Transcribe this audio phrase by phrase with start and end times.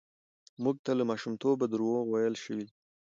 [0.63, 2.73] موږ ته له ماشومتوبه دروغ ويل شوي دي.